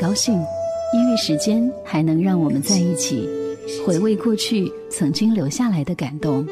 [0.00, 0.34] 高兴，
[0.92, 3.28] 因为时间还能让我们在一起，
[3.86, 6.44] 回味过去曾经留下来的感动。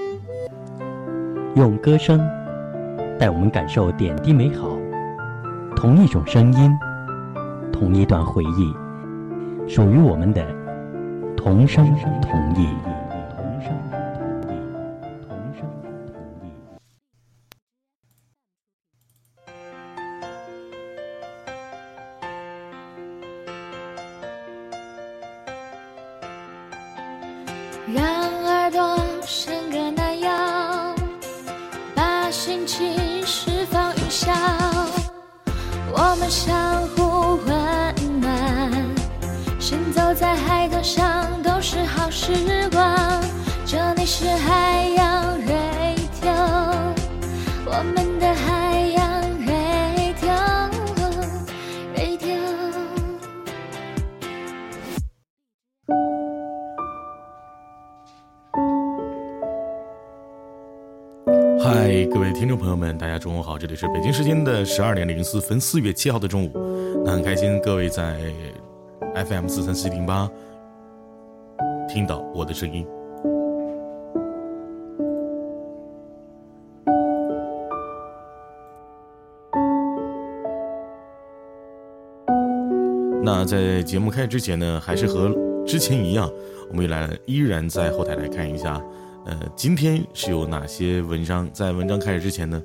[1.56, 2.20] 用歌声
[3.18, 4.78] 带我们感受点滴美好，
[5.74, 6.70] 同一种声音，
[7.72, 8.72] 同一段回忆，
[9.68, 10.46] 属于我们的
[11.36, 11.84] 同声
[12.22, 12.68] 同意。
[65.22, 66.50] 零四分，四月七号的中午，
[67.04, 68.18] 那很开心各位在
[69.14, 70.28] FM 四三七零八
[71.88, 72.84] 听到我的声音。
[83.22, 85.32] 那在节目开始之前呢，还是和
[85.64, 86.28] 之前一样，
[86.68, 88.82] 我们来依然在后台来看一下，
[89.24, 91.48] 呃，今天是有哪些文章？
[91.52, 92.60] 在文章开始之前呢？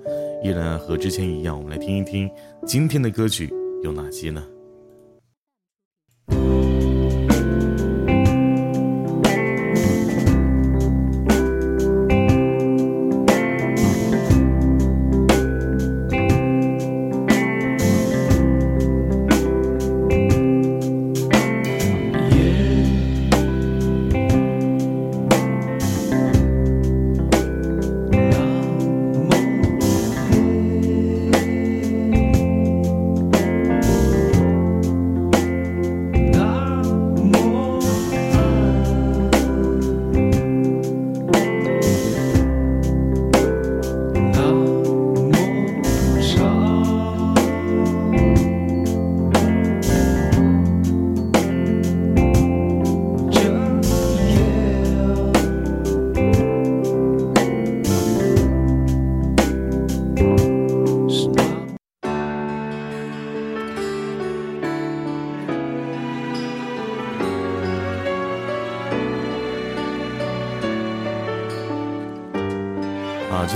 [0.48, 2.32] 依然和之前一样，我们来听一听
[2.66, 3.54] 今天的歌曲
[3.84, 4.42] 有哪些呢？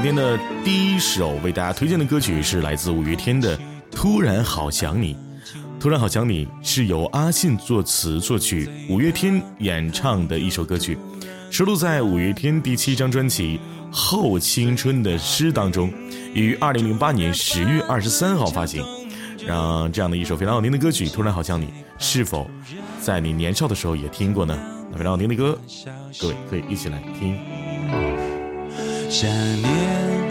[0.04, 0.36] 今天的
[0.66, 3.56] 第一首为大家推荐的歌曲是来自五月天的
[3.92, 5.14] 《突然好想你》。
[5.80, 10.98] 《突然好想你》是由阿信作词作曲，五月天演唱的一首歌曲，
[11.52, 13.60] 收录在五月天第七张专辑
[13.96, 15.94] 《后青春的诗》当中，
[16.34, 18.84] 于二零零八年十月二十三号发行。
[19.46, 21.66] 让这样的一首非常好听的歌曲《突然好想你》，
[22.00, 22.50] 是否
[23.00, 24.58] 在你年少的时候也听过呢？
[24.98, 25.56] 非常好听的歌，
[26.20, 27.38] 各位可以一起来听。
[29.12, 29.30] 想
[29.62, 30.31] 念，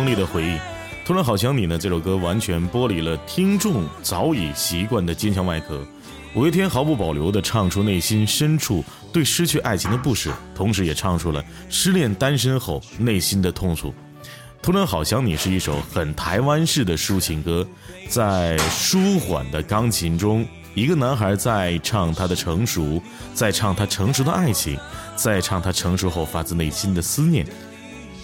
[0.00, 0.58] 锋利的回忆，
[1.04, 1.76] 突然好想你呢。
[1.76, 5.86] 这首歌完全剥离了听众早已习惯的坚强外壳，
[6.34, 8.82] 五月天毫不保留地唱出内心深处
[9.12, 13.92] 对失去爱情的不舍，同时也唱出了失恋单身后内心的痛楚。
[14.62, 17.68] 突然好想你是一首很台湾式的抒情歌，
[18.08, 23.02] 在舒缓的钢琴中，一个男孩在唱他的成熟，
[23.34, 24.78] 在唱他成熟的爱情，
[25.14, 27.46] 在唱他成熟后发自内心的思念。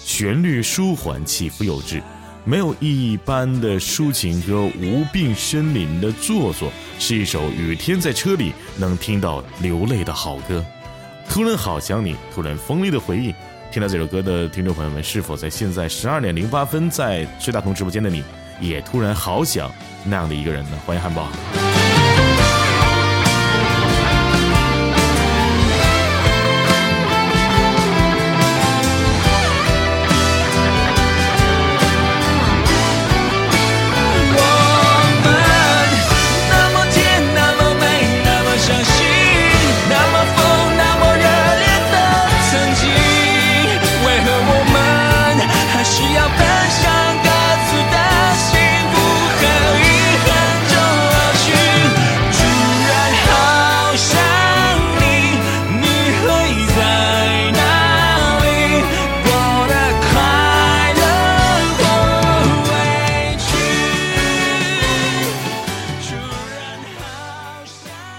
[0.07, 2.01] 旋律舒缓，起伏有致，
[2.45, 10.65] 没有一般的抒情歌无病呻吟的做作，是一首雨天在车里能听到流泪的好歌。
[11.29, 13.35] 突然好想你，突然锋利的回忆。
[13.73, 18.23] 听到这首歌的听众朋友们，是否在现在十二点零八分在崔大同直播间的你，
[18.61, 19.69] 也突然好想
[20.05, 20.79] 那样的一个人呢？
[20.87, 21.29] 欢迎汉堡。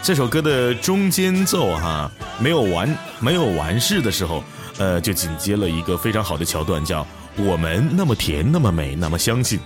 [0.08, 2.10] 这首歌的中间奏哈
[2.40, 4.42] 没有完没有完事的时候，
[4.78, 7.06] 呃，就紧接了一个非常好的桥段，叫
[7.36, 9.60] “我们那么甜，那么美，那么相信”，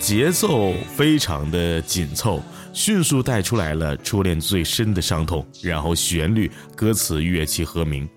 [0.00, 2.42] 节奏非常的紧凑，
[2.72, 8.08] 迅速带出来了初恋最深的伤痛，然后旋律、歌词、乐器和鸣，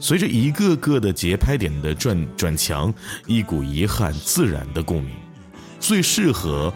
[0.00, 2.90] 随着一个个的节拍点的转转强，
[3.26, 5.14] 一股遗憾自然的共鸣，
[5.78, 6.72] 最适合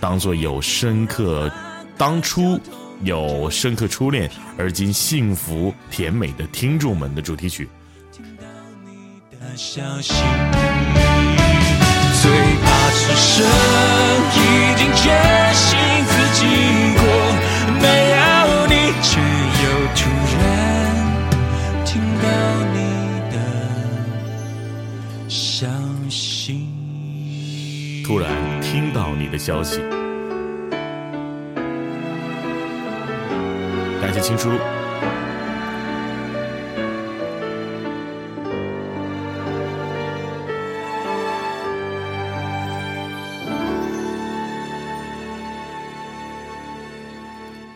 [0.00, 1.52] 当做有深刻
[1.98, 2.58] 当初。
[3.02, 7.68] 有深刻初恋，而今幸福甜美的听众们的主题曲。
[8.12, 8.42] 听到
[8.84, 10.14] 你的消息，
[12.20, 12.30] 最
[12.62, 13.46] 怕是神
[14.34, 14.36] 已
[14.76, 15.08] 经决
[15.54, 16.44] 心自己
[16.96, 17.02] 过，
[17.80, 19.20] 没有你，却
[19.62, 19.64] 又
[19.94, 20.00] 突
[20.34, 20.40] 然
[21.84, 22.26] 听到
[22.74, 22.76] 你
[23.30, 23.36] 的
[25.28, 25.66] 消
[26.10, 28.28] 息，突然
[28.60, 29.80] 听到你的消息。
[34.00, 34.50] 感谢青书。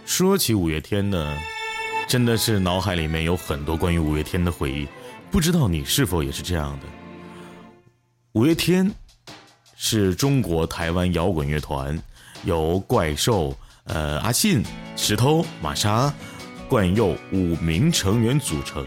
[0.04, 1.36] 说起五月天呢，
[2.06, 4.86] 真的是脑海里面有很多关于五月天的回忆，
[5.30, 6.86] 不知道你是否也是这样的？
[8.32, 8.90] 五月天
[9.76, 12.00] 是中国台湾摇滚乐团，
[12.44, 13.54] 由怪兽。
[13.84, 14.62] 呃，阿信、
[14.96, 16.12] 石头、玛莎、
[16.68, 18.86] 冠佑五名成员组成。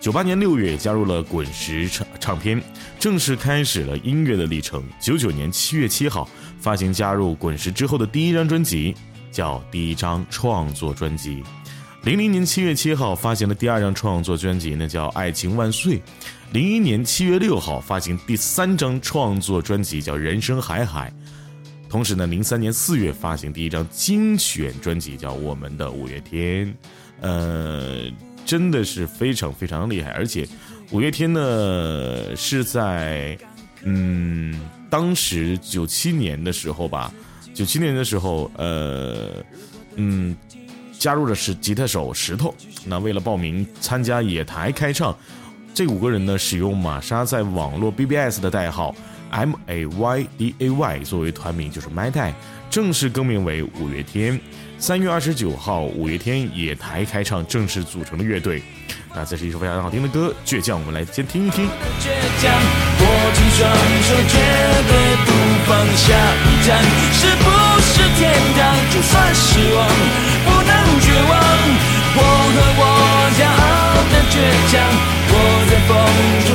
[0.00, 2.62] 九八年六月加入了滚石唱唱片，
[2.98, 4.82] 正式开始了音乐的历程。
[5.00, 6.28] 九九年七月七号
[6.60, 8.94] 发行加入滚石之后的第一张专辑，
[9.32, 11.42] 叫第一张创作专辑。
[12.04, 15.98] 零零年七月七号发行的第二张创作专辑，那叫《爱情万岁》。
[16.52, 21.12] 零一年七月六号发行第三张创作专辑，叫《人生海海》。
[21.88, 26.66] 同时呢，零三年四月发行第一张精选专辑，叫《我们的五月天》，
[27.20, 28.10] 呃，
[28.44, 30.10] 真的是非常非常厉害。
[30.10, 30.46] 而且，
[30.90, 33.38] 五月天呢是在，
[33.84, 34.60] 嗯，
[34.90, 37.12] 当时九七年的时候吧，
[37.54, 39.42] 九七年的时候，呃，
[39.94, 40.36] 嗯，
[40.98, 42.54] 加入的是吉他手石头。
[42.84, 45.16] 那为了报名参加野台开唱，
[45.72, 48.94] 这五个人呢使用玛莎在网络 BBS 的代号。
[49.30, 52.32] M A Y D A Y 作为团名就是 My Day，
[52.70, 54.40] 正式更名为五月天。
[54.78, 58.62] 三月二十九号，五月天野台开唱，正式组成了乐队。
[59.14, 61.64] 那这是一首非常好听的歌，《倔强》，我们来先听一听。
[61.64, 62.12] 倔
[62.42, 62.52] 强，
[63.00, 63.64] 握紧双
[64.04, 64.36] 手，绝
[64.84, 64.92] 对
[65.24, 65.32] 不
[65.64, 66.12] 放下。
[66.44, 66.84] 一站
[67.16, 67.48] 是不
[67.80, 68.76] 是天堂？
[68.92, 69.88] 就算失望，
[70.44, 70.70] 不能
[71.00, 71.32] 绝望。
[72.18, 72.20] 我
[72.52, 72.82] 和我
[73.32, 74.34] 骄傲的倔
[74.70, 74.74] 强。
[75.28, 75.34] 我
[75.68, 75.90] 在风
[76.46, 76.48] 中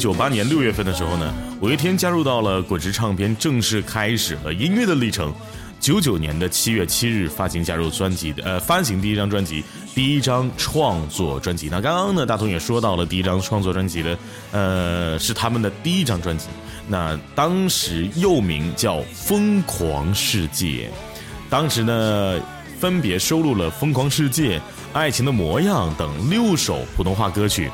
[0.00, 5.32] 九八年六月份的时候呢，五月天加入到了滚石唱片，正式开始了音乐的历程。
[5.78, 9.62] 九九年的七月七日发行加入专辑的呃发行第一张专辑，
[9.94, 11.68] 第一张创作专辑。
[11.70, 14.18] 那刚刚呢，大同也说到了第一张创作专辑的，
[14.52, 16.46] 呃，是他们的第一张专辑。
[16.88, 20.66] 那当时又名叫《疯狂世界》，
[21.50, 22.40] 当时呢。
[22.80, 24.58] 分别收录了《疯狂世界》
[24.94, 27.68] 《爱情的模样》等六首普通话歌曲，《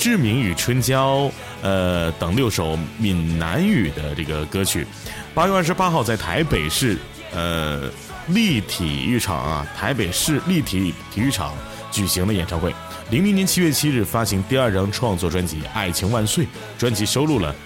[0.00, 1.26] 志明与春娇》
[1.60, 4.86] 呃等六首闽南语的这个歌曲。
[5.34, 6.96] 八月二十八号在台北市
[7.34, 7.82] 呃
[8.28, 11.54] 立体育场啊，台北市立体体育场
[11.92, 12.74] 举行的演唱会。
[13.10, 16.44] 零零年七月七日发行第二张创作专辑《爱情万岁》，
[16.78, 17.52] 专辑收录了《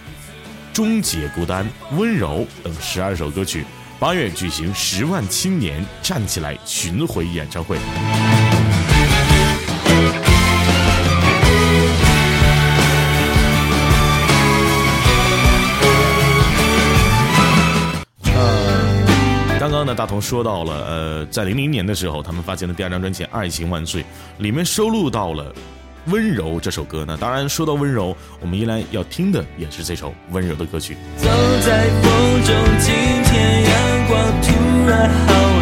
[0.72, 1.64] 终结孤单》
[1.96, 3.64] 《温柔》等十二首歌曲。
[4.00, 7.78] 八月举行十万青年站起来巡回演唱会。
[19.84, 24.02] 那，大同说到了，呃，在零零年的时候，他们发行的第二张专辑《爱情万岁》
[24.38, 25.54] 里面收录到了。
[26.06, 30.98] 温柔这首歌呢，当然说到温柔，我们依然要听的也是这首温柔的歌曲。
[31.16, 31.28] 走
[31.62, 34.52] 在风中，今天阳光突
[34.86, 35.53] 然好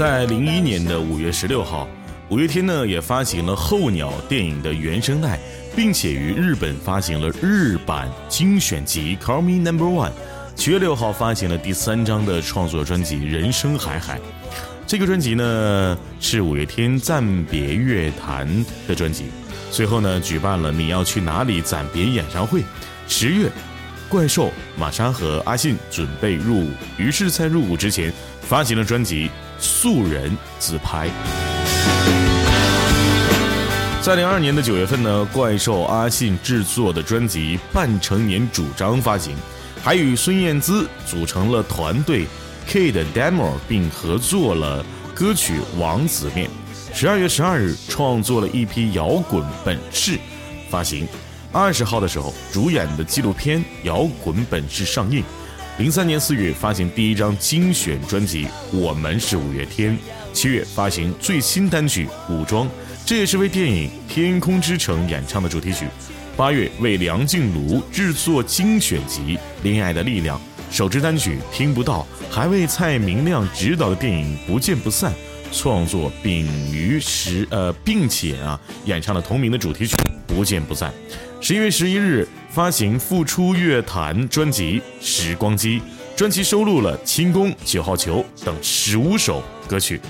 [0.00, 1.86] 在零一年的五月十六号，
[2.30, 5.38] 五月天呢也发行了《候鸟》电影的原声带，
[5.76, 10.08] 并且于日本发行了日版精选集《Call Me Number One》。
[10.56, 14.16] 七月六号发行了第三张的创作专辑《人生海海》。
[14.86, 18.48] 这个专辑呢是五月天暂别乐坛
[18.88, 19.26] 的专辑。
[19.70, 22.62] 随后呢举办了《你要去哪里》暂别演唱会。
[23.06, 23.50] 十月，
[24.08, 28.10] 怪兽、玛莎和阿信准备入伍，于是，在入伍之前
[28.50, 29.26] 发行了专辑
[29.60, 31.06] 《素人自拍》。
[34.02, 39.36] 在零二年的九月份呢，怪兽阿信制作的专辑《半成年主张》发行，
[39.84, 42.26] 还与孙燕姿组成了团队
[42.68, 46.48] Kid Demo，并合作了歌曲《王子面》。
[46.92, 50.18] 十二月十二日，创作了一批摇滚本事，
[50.68, 51.06] 发行。
[51.52, 55.22] 二十号的时候，主演的纪录片《摇滚本事》上映。
[55.80, 59.96] 零三年四月发行第一张精选专辑《我们是五月天》，
[60.30, 62.66] 七月发行最新单曲《武装》，
[63.06, 65.86] 这也是为电影《天空之城》演唱的主题曲。
[66.36, 70.38] 八月为梁静茹制作精选集《恋爱的力量》，
[70.70, 75.10] 首支单曲《听不到》，还为蔡明亮执导的电影《不见不散》
[75.50, 79.96] 创作，并于十呃，并且啊演唱了同名的主题曲
[80.26, 80.92] 《不见不散》。
[81.42, 85.78] 十一月十一日发行复出乐坛专辑《时光机》，
[86.16, 90.00] 专辑收录了《轻功》《九号球》等十五首歌曲。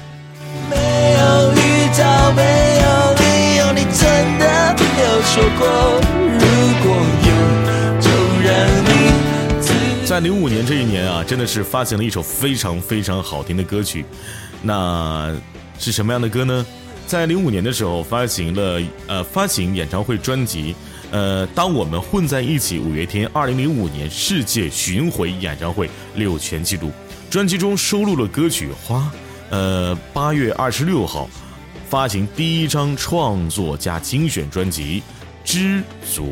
[0.71, 6.01] 没有预兆，没有理由，你真的没有说过，
[6.39, 6.47] 如
[6.83, 7.31] 果有，
[8.01, 8.09] 就
[8.43, 8.51] 让
[8.87, 14.07] 你在零五年这一年啊，真的是发行了一首非常非常好听的歌曲，
[14.63, 15.31] 那
[15.79, 16.65] 是什么样的歌呢？
[17.07, 20.75] 在零五年的时候发行了呃发行演唱会专辑，
[21.11, 26.93] 呃，当我们混在一起，五月天二零零五年世界巡回演唱会六全记录，
[27.29, 28.99] 专辑中收录了歌曲《花》，
[29.51, 31.29] 呃，八月二十六号
[31.89, 35.03] 发行第一张创作加精选专辑
[35.45, 35.83] 《知
[36.15, 36.25] 足》。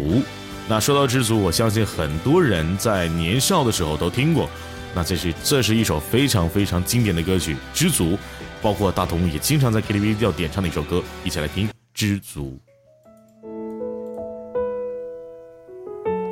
[0.68, 4.48] 那说到知足，我相信很多人在年少的时候都听过。
[4.94, 8.12] 那这是这是一首非常非常经典的歌曲《知足》，
[8.62, 12.58] 包括大同也经常在 KTV 要点唱的一首歌，一起来听《知足》。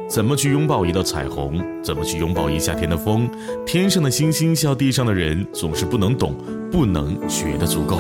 [0.08, 1.62] 怎么去拥抱一道彩虹？
[1.82, 3.28] 怎么去拥抱一夏天的风？
[3.66, 6.34] 天上的星星笑地上的人，总是不能懂，
[6.70, 7.98] 不能觉得足够。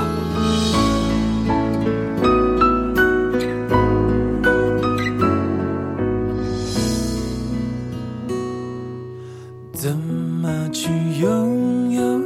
[9.72, 10.88] 怎么去
[11.20, 12.22] 拥有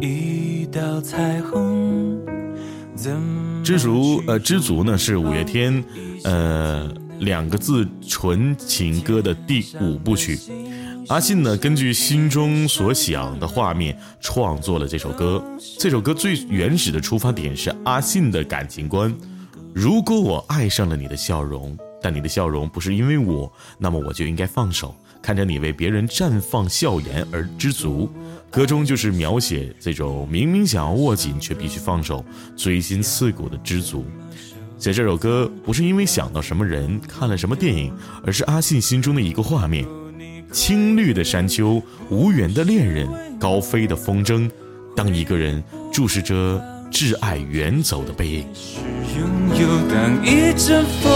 [0.00, 2.18] 一道彩虹？
[2.94, 3.12] 怎
[3.62, 5.84] 知足，呃，知足呢是五月天，
[6.24, 6.88] 呃，
[7.20, 10.38] 两个字纯情歌的第五部曲。
[11.08, 15.42] 阿信呢，根据心中所想的画面创作了这首歌。
[15.78, 19.14] 这首歌最原始的出发点是阿信的感情观。
[19.74, 28.08] 如果我爱上了你的笑容，但你的笑容不是因为我，那么我就应该放手，看着你为别人绽放笑颜而知足。
[28.50, 32.24] 歌中就是描写这种明明想要握紧却必须放手、
[32.56, 34.04] 锥心刺骨的知足。
[34.84, 37.90] 写这首歌不是因为想到什么人、看了什么电影，
[38.22, 39.82] 而是阿信心中的一个画面：
[40.52, 43.08] 青绿的山丘、无缘的恋人、
[43.40, 44.46] 高飞的风筝。
[44.94, 46.62] 当一个人注视着
[46.92, 48.44] 挚爱远走的背影。
[49.16, 51.10] 拥有当一阵风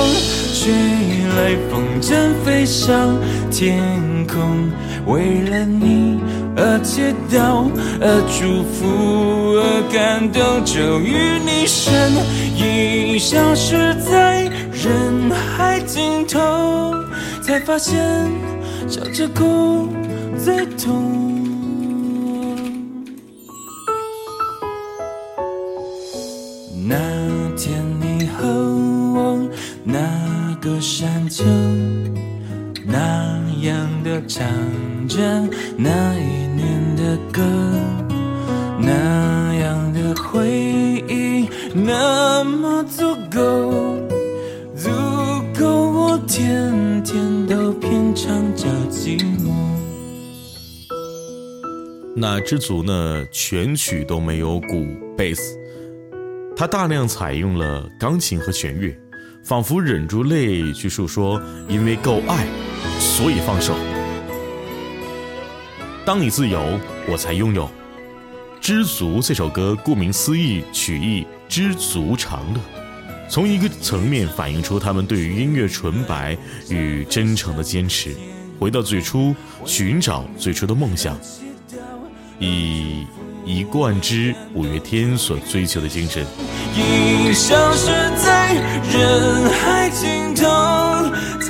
[0.54, 0.72] 吹
[1.36, 3.20] 来，风筝飞上
[3.50, 4.70] 天空，
[5.04, 6.18] 为了你
[6.60, 9.62] 而祈祷，而祝福，而
[9.92, 12.12] 感动，终于你身
[12.56, 16.92] 影消失在人海尽头，
[17.40, 17.96] 才发现
[18.88, 19.88] 笑着哭
[20.36, 21.14] 最痛。
[26.88, 26.96] 那
[27.56, 28.48] 天你和
[29.14, 29.48] 我
[29.84, 30.00] 那
[30.60, 31.44] 个山丘
[32.86, 34.46] 那样的唱
[35.06, 35.18] 着
[35.76, 36.37] 那一
[37.08, 37.42] 的歌，
[38.78, 40.46] 那样的回
[41.08, 43.96] 忆那么足够，
[44.76, 44.90] 足
[45.58, 49.54] 够我天天都品尝着寂寞。
[52.14, 54.86] 那知足呢，全曲都没有鼓、
[55.16, 55.56] 贝斯，
[56.54, 58.94] 它大量采用了钢琴和弦乐，
[59.42, 62.46] 仿佛忍住泪去诉说，因为够爱，
[62.98, 63.74] 所以放手。
[66.08, 67.68] 当你自由，我才拥有。
[68.62, 72.60] 知足这首歌，顾名思义，曲意知足常乐，
[73.28, 76.34] 从一个层面反映出他们对于音乐纯白
[76.70, 78.16] 与真诚的坚持，
[78.58, 79.36] 回到最初，
[79.66, 81.14] 寻找最初的梦想。
[82.38, 83.04] 以
[83.44, 86.24] 一贯之五月天所追求的精神，
[86.74, 90.77] 已消失在人海尽头，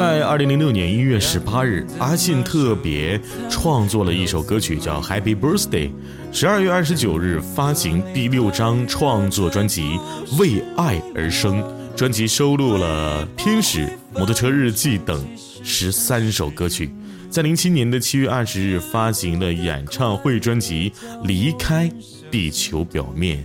[0.00, 5.88] 在二零零六年一月十八日，阿信特别创作了一首歌曲，叫《Happy Birthday》。
[6.32, 9.82] 十二月二十九日发行第六张创作专辑
[10.38, 11.60] 《为爱而生》。
[11.94, 13.80] 专辑收录了《天使》
[14.14, 15.22] 《摩托车日记》等
[15.62, 16.90] 十三首歌曲，
[17.28, 20.90] 在零七年的七月二十日发行了演唱会专辑
[21.26, 21.92] 《离开
[22.30, 23.36] 地球表面》。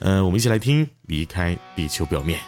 [0.00, 2.40] 嗯，我们一起来听《离开地球表面》。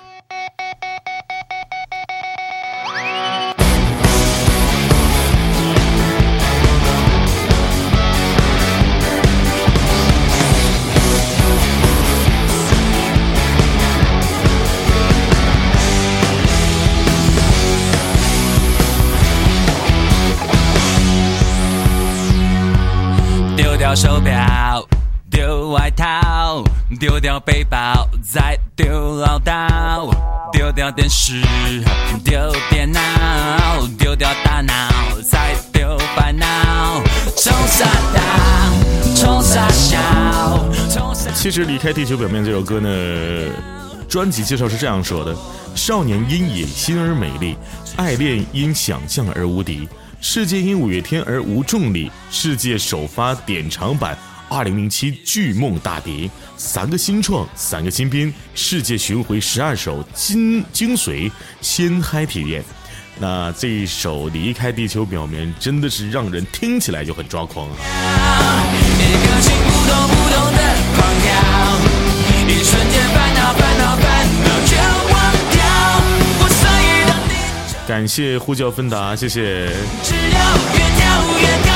[23.94, 24.84] 手表，
[25.30, 26.64] 丢外套，
[26.98, 30.12] 丢掉背包，再丢唠叨，
[30.50, 31.40] 丢掉电视，
[32.24, 33.00] 丢电脑，
[33.96, 34.72] 丢掉大脑，
[35.22, 36.46] 再丢烦恼。
[37.36, 38.72] 冲啥大，
[39.14, 39.96] 冲啥小。
[41.32, 42.88] 其实离开地球表面这首歌呢，
[44.08, 45.32] 专辑介绍是这样说的：
[45.76, 47.56] 少年因野心而美丽，
[47.96, 49.88] 爱恋因想象而无敌。
[50.26, 54.16] 世界因五月天而无重力，世界首发典藏版
[54.48, 62.64] 二零零七巨梦大碟，三个新创，三个新编，世界巡回十二首精精髓，先嗨体验。
[63.18, 67.76] 那这一首离开地球表面，真的是让人听起来就很抓狂啊！
[72.48, 73.03] 一瞬间
[77.86, 79.68] 感谢呼叫芬达，谢谢。
[80.02, 80.40] 只要
[80.72, 81.04] 越跳
[81.38, 81.68] 越高。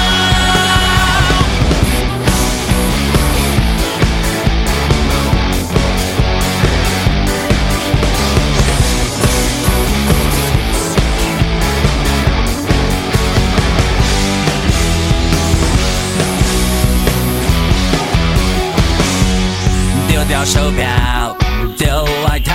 [20.09, 21.37] 丢掉手表，
[21.77, 21.87] 丢
[22.27, 22.55] 外套，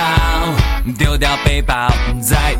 [0.97, 1.87] 丢掉背包，
[2.19, 2.55] 再。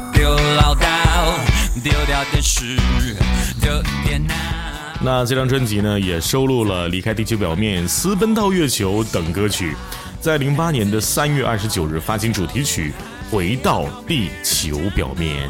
[5.06, 9.76] 那这张专辑呢，也收录了《离开地球表面》《私奔到月球》等歌曲。
[10.22, 12.94] 在零八年的三月二十九日发行主题曲
[13.36, 15.50] 《回到地球表面》，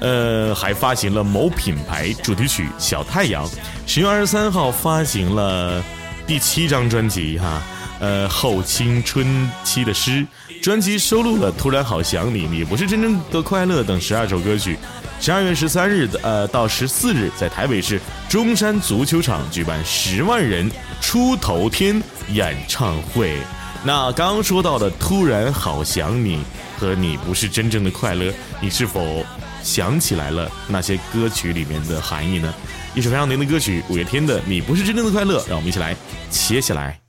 [0.00, 3.46] 呃，还发行了某品牌主题曲《小太阳》。
[3.86, 5.84] 十月二十三号发行了
[6.26, 7.62] 第七张专辑哈，
[8.00, 10.26] 呃，后青春期的诗。
[10.62, 14.78] 专辑收录了《突然好想你》《你不是真正的快乐》等十二首歌曲。
[15.20, 17.98] 十二月十三日的呃到十四日，在台北市
[18.28, 23.38] 中山足球场举办十万人出头天演唱会。
[23.82, 26.36] 那刚刚说到的《突然好想你》
[26.78, 29.24] 和《你不是真正的快乐》，你是否
[29.62, 32.52] 想起来了那些歌曲里面的含义呢？
[32.94, 35.96] 一首非常灵的歌曲，五月天的《你不是真正的快乐》，让我们一起来
[36.30, 37.03] 切下来。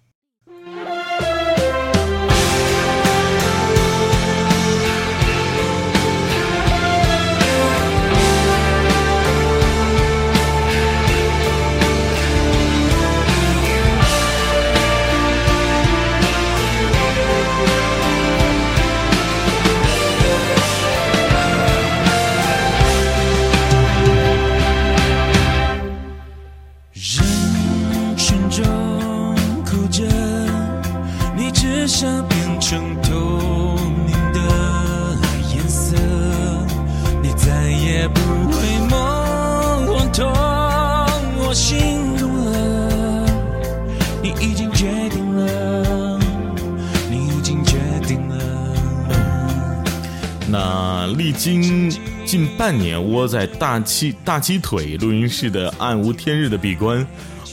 [52.65, 57.05] 半年窝在大鸡大鸡腿录音室的暗无天日的闭关，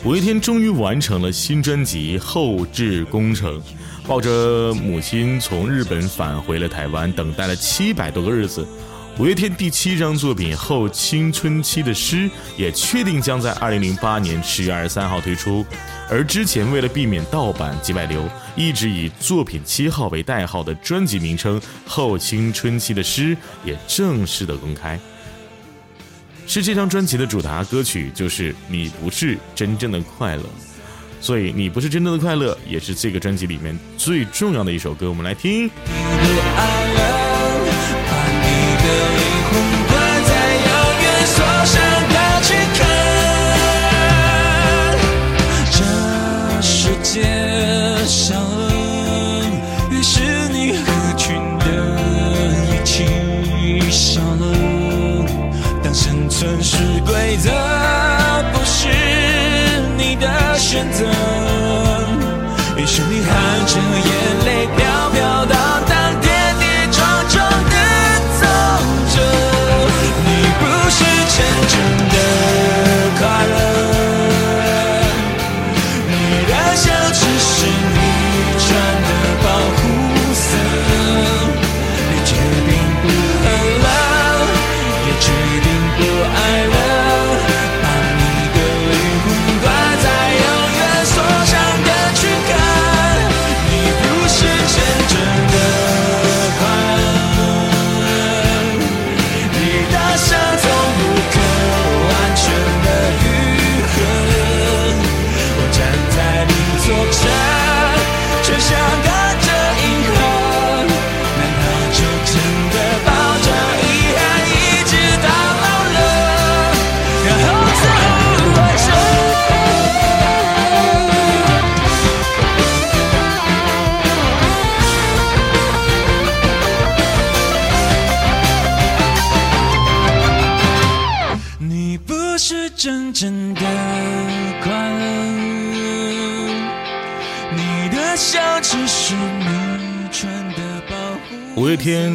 [0.05, 3.61] 五月天终于完成了新专辑后置工程。
[4.09, 8.67] 抱着母亲从日本返回了台湾，等待了七百多个日子。
[9.23, 15.65] 五月天第七张作品《后青春期的诗》也确定将在二零零八年十月二十三号推出，
[16.11, 23.33] 而之前为了避免盗版及外流，一直以作品七号为代号的专辑名称《后青春期的诗》
[23.65, 24.99] 也正式的公开。
[26.49, 30.43] 是这张专辑的主打歌曲，就是《你不是真正的快乐》，
[31.21, 35.71] 所以《你不是真正的快乐》也是这个专辑里面最重要的一首歌，我们来听。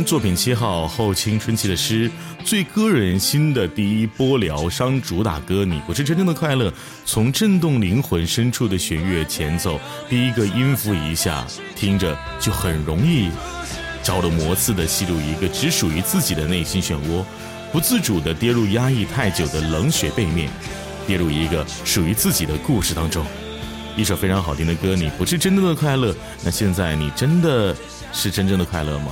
[0.08, 2.10] 作品七号《后青春期的诗》，
[2.46, 6.70] 最割人心的第一波疗伤主打歌《你不是真正的快乐》，
[7.04, 13.30] 从震动灵魂深处的弦乐前奏，第一个音符一下，听着就很容易
[14.02, 17.22] 着了魔似的吸入一个只属于自己的内心漩涡，
[17.74, 20.50] 不自主的跌入压抑太久的冷血背面，
[21.06, 23.26] 跌入一个属于自己的故事当中。
[23.98, 26.16] 一首非常好听的歌，你不是真正的快乐。
[26.46, 27.76] 那现在你真的
[28.14, 29.12] 是真正的快乐吗？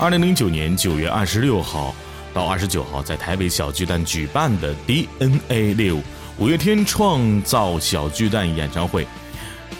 [0.00, 1.92] 二零零九年九月二十六号
[2.32, 6.00] 到二十九号，在台北小巨蛋举办的 DNA 六
[6.38, 9.04] 五月天创造小巨蛋演唱会。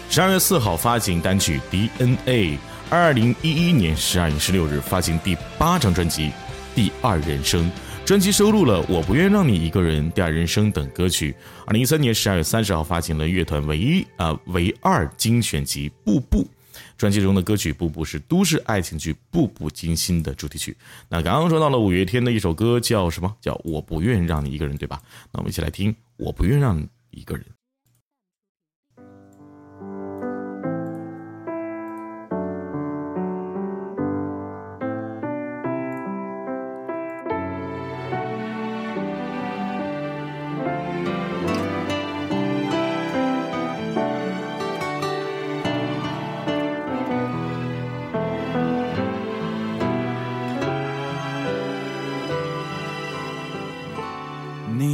[0.09, 2.57] 十二月四号发行单曲 DNA，
[2.89, 6.23] 二零一一年十二月十六日发行第八张专辑
[6.75, 7.63] 《第二人生》，
[8.03, 11.33] 专辑收录了《我不愿让你一个人》《第二人生》等歌曲。
[11.65, 16.43] 二零一三年十二月三十号发行了乐团唯一啊唯二精选集《步步》，
[16.99, 20.75] 专辑中的歌曲《步步》是都市爱情剧《步步惊心》的主题曲。
[21.07, 23.33] 那刚刚说到了五月天的一首歌叫什么？
[23.39, 25.01] 叫《我不愿让你一个人》，对吧？
[25.31, 27.45] 那我们一起来听《我不愿让你一个人》。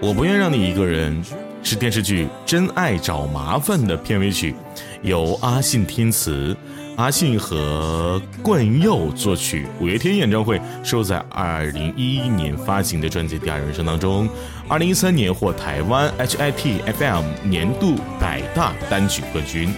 [0.00, 1.22] 我不愿让你一个人，
[1.62, 4.54] 是电视剧《真爱找麻烦》的片尾曲，
[5.02, 6.54] 由阿信填词，
[6.96, 9.66] 阿信和冠佑作曲。
[9.80, 14.28] 五月天演唱会收在二零一一年发行的专辑《第二人生》当中，
[14.68, 19.72] 二零一三年获台湾 HIT FM 年度百大单曲冠军，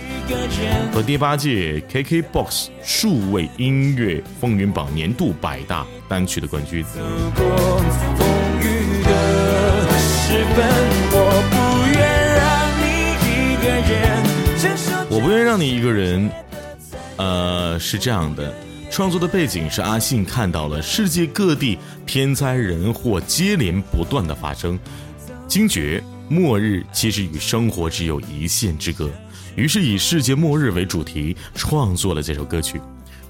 [0.92, 6.82] 和第八届 KKBOX 数位音乐风云榜年度百大单曲的冠军。
[6.84, 7.00] 走
[7.34, 7.44] 过
[8.16, 8.26] 风
[8.60, 9.08] 雨的
[9.98, 10.56] 时分，
[11.12, 11.14] 我
[11.50, 11.54] 不
[11.92, 11.98] 愿
[12.34, 12.44] 让
[12.80, 12.84] 你
[13.22, 13.94] 一个人。
[15.08, 16.30] 我不愿让你一个人。
[17.16, 18.54] 呃，是这样的，
[18.90, 24.78] 创作的背景是阿信看到了世界各地天灾人祸接连不断的发生，
[25.48, 29.10] 惊觉末日其实与生活只有一线之隔，
[29.54, 32.78] 于是以世界末日为主题创作了这首歌曲。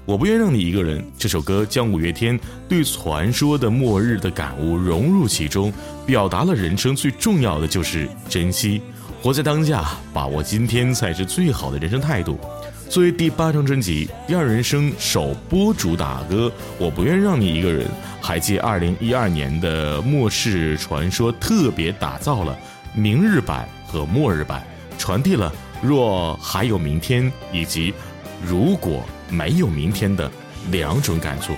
[0.07, 1.03] 我不愿让你一个人。
[1.17, 2.39] 这首歌将五月天
[2.69, 5.71] 对传说的末日的感悟融入其中，
[6.05, 8.81] 表达了人生最重要的就是珍惜，
[9.21, 12.39] 活在当下，把握今天才是最好的人生态度。
[12.89, 17.85] 作为第八张专辑《第二人生》首播主打歌，我不愿让你一个人，
[18.21, 22.57] 还借二零一二年的末世传说特别打造了
[22.93, 24.65] 明日版和末日版，
[24.97, 27.93] 传递了若还有明天以及
[28.41, 30.31] 如果没有明天的
[30.71, 31.53] 两种感触。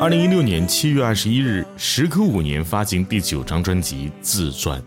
[0.00, 4.80] 二零一六年七月二十一日，时隔五年发行第九张专辑《自传》。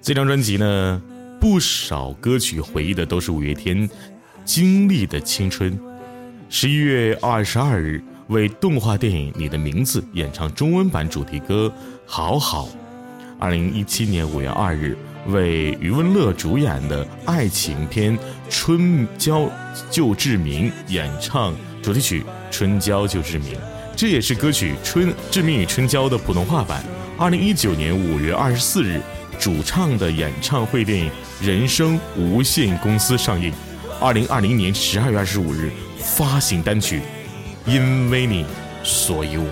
[0.00, 1.02] 这张专辑呢，
[1.40, 3.90] 不少歌曲回忆的都是五月天
[4.44, 5.76] 经历的青春。
[6.48, 11.66] 十一月二十二日，为动画电影《你的名字》演唱中文版主题歌
[12.06, 12.66] 《好好》。
[13.40, 14.96] 二零一七年五月二日，
[15.26, 18.16] 为余文乐主演的爱情片
[18.48, 19.50] 《春娇
[19.90, 22.20] 救志明》演唱主题曲
[22.52, 23.54] 《春娇救志明》，
[24.02, 26.82] 这也是歌曲《春致命与春娇》的普通话版。
[27.16, 29.00] 二零一九年五月二十四日，
[29.38, 31.08] 主唱的演唱会电影
[31.46, 33.52] 《人生无限公司》上映。
[34.00, 36.98] 二零二零年十二月二十五日发行单曲
[37.64, 38.44] 《因为你，
[38.82, 39.46] 所以我》。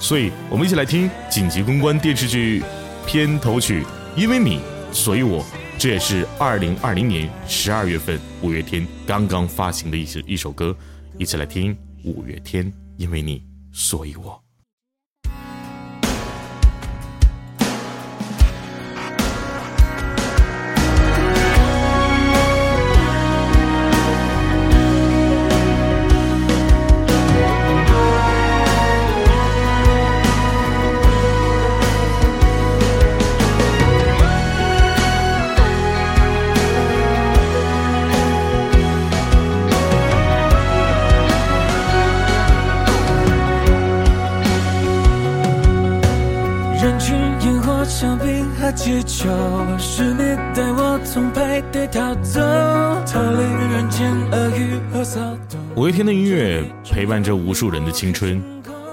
[0.00, 2.62] 所以，我们一起来听紧急公关电视剧
[3.06, 3.82] 片头曲
[4.16, 4.58] 《因为你，
[4.90, 5.42] 所以我》，
[5.76, 10.74] 这也是二零二零年十二月份五月天刚刚发行的一首一首歌，
[11.18, 14.32] 一起来听五月天《因为你，所以我》。
[48.72, 52.40] 壁和街角，是你带我从派对逃走，
[53.06, 55.60] 逃离人间恶语和骚动。
[55.76, 58.42] 五月天的音乐陪伴着无数人的青春，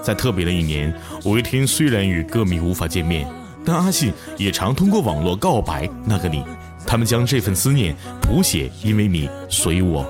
[0.02, 0.92] 在特别的一年，
[1.24, 3.26] 五月天虽然与歌迷无法见面，
[3.64, 6.44] 但阿信也常通过网络告白那个你。
[6.86, 10.04] 他们将这份思念谱写，因为你，所以我。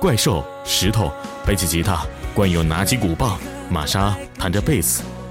[0.00, 1.10] 怪兽、石头
[1.46, 3.38] 背起吉他，冠佑拿起鼓棒，
[3.70, 5.02] 玛莎弹着贝斯，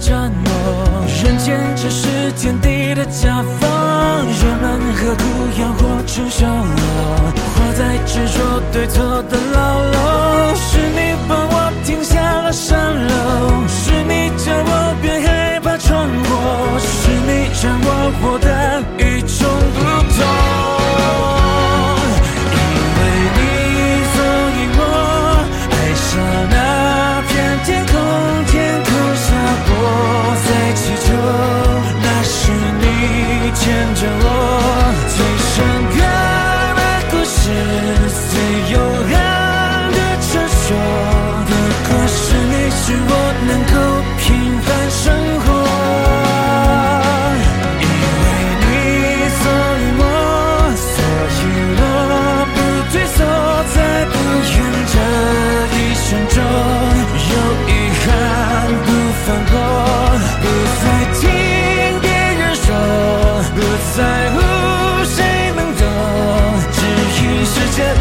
[0.00, 3.70] 承诺人间只是天地的夹缝
[4.26, 5.22] 人们何苦
[5.60, 17.88] 要活成小罗活在执着对错的牢笼是你帮我停下了沙楼是你教我别害怕闯祸是你让我
[18.22, 19.09] 活得与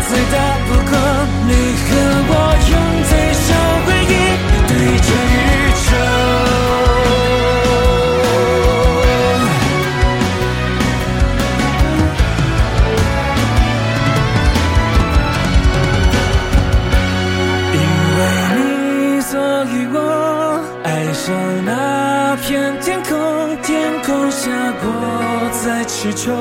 [0.10, 0.36] 最大
[0.68, 0.94] 不过，
[1.48, 1.54] 你
[1.86, 1.88] 和
[2.30, 2.34] 我
[2.72, 2.74] 用
[3.10, 3.48] 最小
[3.86, 4.12] 回忆
[4.68, 4.72] 对
[5.06, 5.38] 着宇
[5.86, 5.88] 宙。
[17.76, 17.78] 因
[18.18, 18.20] 为
[18.58, 19.32] 你，所
[19.66, 19.96] 以我
[20.84, 21.24] 爱上
[21.64, 21.70] 那
[22.38, 22.48] 片
[22.82, 23.14] 天空，
[23.62, 23.70] 天
[24.04, 24.50] 空下
[24.82, 24.86] 我
[25.64, 26.34] 在祈求，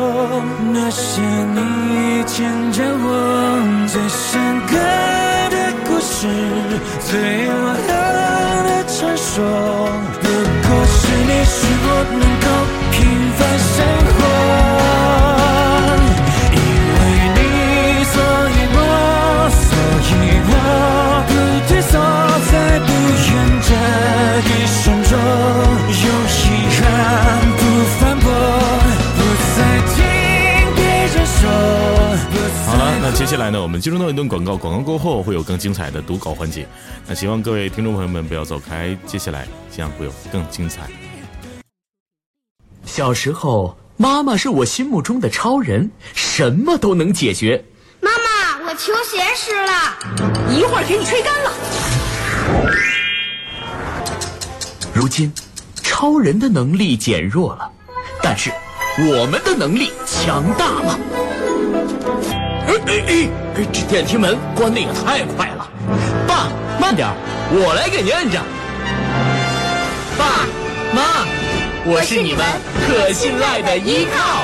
[33.19, 36.65] 接下来呢，我们进入到一段广告，广告过后会有更精彩的读稿环节。
[37.05, 40.89] 那希望各位听众朋友们不要走开，接下来将会有更精彩。
[42.85, 47.65] 小时候，妈妈是我心目中的超人，什么都能解决。
[48.01, 49.99] 妈妈，我球鞋湿了。
[50.57, 51.53] 一会儿给你吹干了。
[54.95, 55.33] 如今，
[55.83, 57.69] 超人的能力减弱了，
[58.23, 58.53] 但是
[59.11, 60.97] 我们的能力强大了。
[62.89, 63.29] 哎哎！
[63.71, 65.71] 这电梯门关的也太快了。
[66.27, 67.07] 爸，慢点，
[67.51, 68.39] 我来给您按着。
[70.17, 70.47] 爸
[70.95, 71.27] 妈，
[71.85, 72.43] 我是你们
[72.87, 74.43] 可信赖的依靠。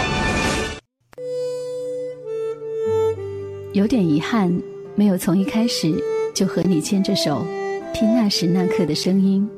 [3.73, 4.53] 有点遗憾，
[4.95, 5.95] 没有从一开始
[6.35, 7.47] 就和你牵着手，
[7.95, 9.49] 听那时那刻的声音；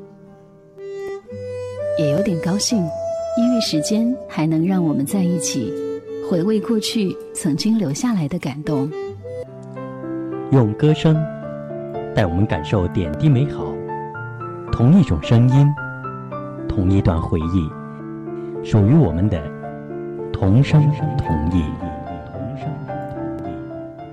[1.99, 2.77] 也有点高兴，
[3.37, 5.73] 因为时间还能让我们在一起，
[6.29, 8.91] 回味过去曾经留下来的感动。
[10.51, 11.15] 用歌声
[12.13, 13.73] 带我们感受点滴美好，
[14.69, 15.65] 同一种声音，
[16.67, 17.71] 同一段回忆，
[18.61, 19.41] 属于我们的
[20.33, 20.81] 同声
[21.17, 21.63] 同意。
[22.29, 22.67] 同声
[23.39, 23.55] 同意，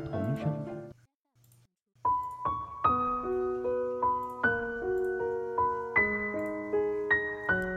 [0.09, 0.49] 同声。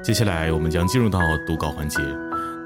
[0.03, 1.97] 接下来我们将进入到读稿环节。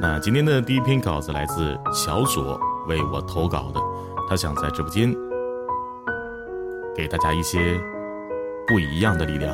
[0.02, 3.80] 那今天的第一篇稿子来自小左为我投稿的，
[4.28, 5.14] 他想在直播间
[6.96, 7.80] 给大家一些
[8.66, 9.54] 不一样的力量。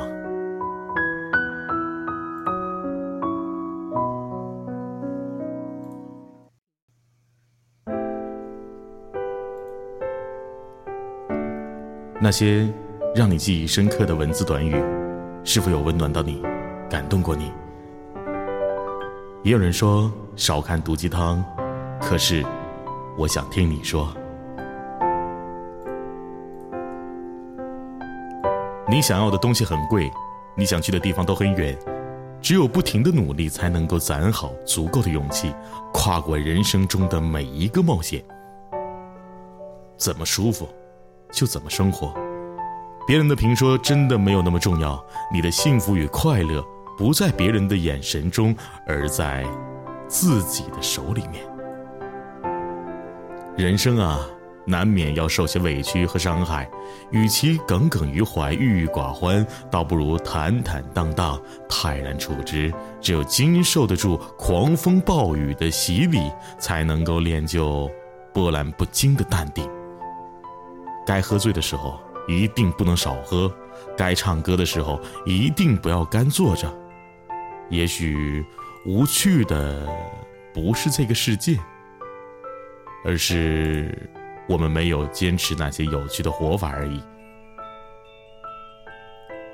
[12.22, 12.66] 那些
[13.14, 14.82] 让你记忆深刻的文字短语，
[15.44, 16.42] 是否有温暖到你，
[16.90, 17.52] 感动过你？
[19.44, 21.44] 也有人说少看毒鸡汤，
[22.02, 22.44] 可是
[23.18, 24.14] 我想听你说。
[28.90, 30.12] 你想要的东西很贵，
[30.56, 31.78] 你想去的地方都很远，
[32.42, 35.54] 只有不停的努力，才能够攒好足够的勇气，
[35.94, 38.24] 跨过人生中的每一个冒险。
[39.98, 40.68] 怎么舒服，
[41.32, 42.14] 就怎么生活。
[43.06, 46.64] 别人的评说真的没有那么重要，你的幸福与快乐
[46.98, 48.56] 不在别人的眼神中，
[48.88, 49.46] 而在
[50.08, 51.46] 自己的手里面。
[53.56, 54.20] 人生啊，
[54.66, 56.68] 难免要受些委屈和伤害，
[57.12, 61.40] 与其耿耿于怀、郁郁寡欢，倒不如坦坦荡荡、
[61.70, 62.74] 泰然处之。
[63.00, 67.88] 只有经受得住狂风暴雨的洗礼，才能够练就
[68.34, 69.70] 波澜不惊的淡定。
[71.06, 73.48] 该喝醉的时候，一定不能少喝；
[73.96, 76.68] 该唱歌的时候，一定不要干坐着。
[77.70, 78.46] 也许
[78.86, 79.88] 无趣的、
[80.54, 81.58] 不是这个世界，
[83.04, 84.10] 而是
[84.48, 87.02] 我们没有坚持那些有趣的活法而已。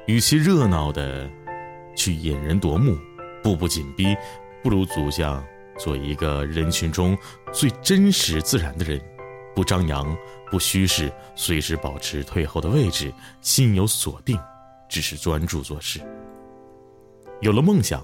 [0.05, 1.29] 与其热闹的
[1.95, 2.97] 去引人夺目，
[3.41, 4.15] 步步紧逼，
[4.61, 5.43] 不如走向
[5.77, 7.17] 做一个人群中
[7.51, 9.01] 最真实自然的人，
[9.55, 10.15] 不张扬，
[10.51, 13.11] 不虚饰，随时保持退后的位置，
[13.41, 14.37] 心有所定，
[14.87, 15.99] 只是专注做事。
[17.43, 18.01] 有了梦想，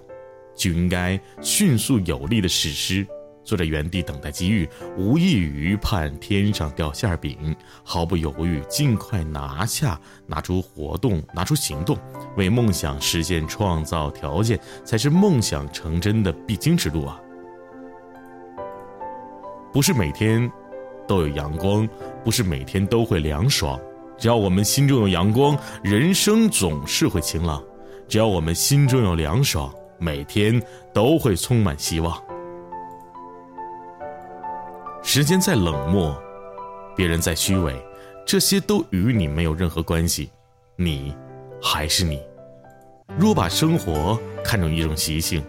[0.54, 3.08] 就应该迅速有力的实施。
[3.46, 11.98] 坐在原地等待机遇，无异于盼天上掉馅饼，毫不犹豫，尽快拿下，拿出活动，拿出行动，
[12.36, 17.20] 为梦想实现创造条件，才是梦想成真的必经之路啊！
[19.74, 20.52] 不是每天
[21.08, 21.88] 都有阳光，
[22.24, 23.80] 不是每天都会凉爽，
[24.16, 27.64] 只要我们心中有阳光，人生总是会晴朗；
[28.10, 30.60] 只要我们心中有凉爽，每天
[30.92, 32.20] 都会充满希望。
[35.04, 36.20] 时间再冷漠，
[36.96, 37.80] 别人再虚伪，
[38.26, 40.32] 这些都与你没有任何关系。
[40.76, 41.16] 你
[41.62, 42.20] 还是你。
[43.16, 45.44] 若把生活看成一种习性，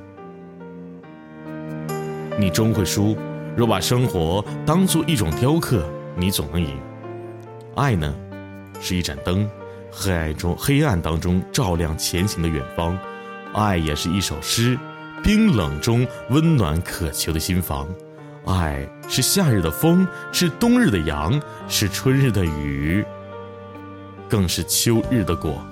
[2.39, 3.17] 你终会输；
[3.57, 6.79] 若把生活当做一种雕刻，你总能赢。
[7.75, 8.15] 爱呢，
[8.83, 9.49] 是一盏灯，
[9.93, 12.97] 黑暗中黑暗当中照亮前行的远方；
[13.53, 14.79] 爱也是一首诗，
[15.23, 17.89] 冰冷中温暖渴求的心房。
[18.47, 23.05] 爱是夏日的风，是冬日的阳，是春日的雨，
[24.29, 25.63] 更是秋日的果。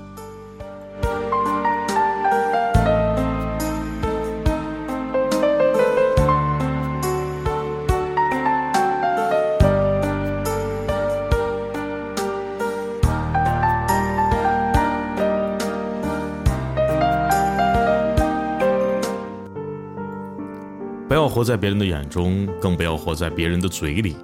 [21.39, 24.17] 活在别人的眼中，更不要活在别人的嘴里。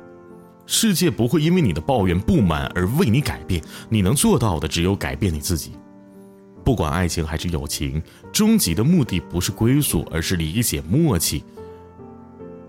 [0.67, 3.63] 世界不会因为你的抱怨、不满而为你改变。
[3.89, 5.75] 你能做到的，只有改变你自己。
[6.65, 8.03] 不管爱情还是友情，
[8.33, 11.45] 终极的目的不是归宿，而是理解、默契。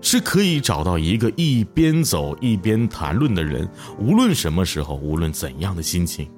[0.00, 3.68] 是可以找到一个一边走一边谈论的人，
[3.98, 6.28] 无论什么时候，无论怎样的心情。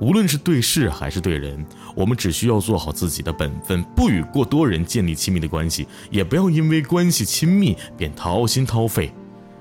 [0.00, 1.62] 无论是对事还是对人，
[1.94, 9.12] 我们只需要做好自己的本分，不与过多人建立亲密的关系，也不要因为关系亲密便掏心掏肺，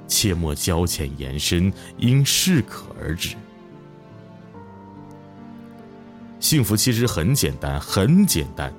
[0.07, 3.35] 切莫交浅言深，应适可而止。
[6.39, 8.73] 幸福其实很简单，很简单，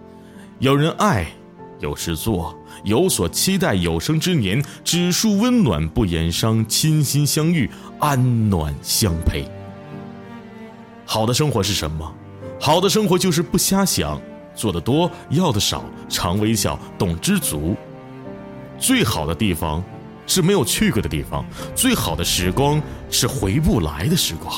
[0.60, 1.30] 有人爱，
[1.78, 9.59] 有事做，有所期待，有生之年只述温暖不言伤，倾心相遇，安暖相陪。
[11.12, 12.14] 好的生活是什么？
[12.60, 14.22] 好的生活就是不瞎想，
[14.54, 17.74] 做的多，要的少，常微笑，懂知足。
[18.78, 19.82] 最好的地方
[20.24, 21.44] 是没有去过的地方，
[21.74, 22.80] 最好的时光
[23.10, 24.54] 是回不来的时光。